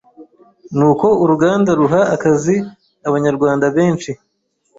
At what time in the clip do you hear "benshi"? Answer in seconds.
3.75-4.11